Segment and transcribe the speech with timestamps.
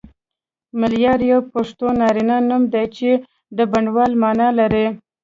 [0.79, 3.09] ملیار یو پښتو نارینه نوم دی چی
[3.57, 4.85] د بڼوال معنی لری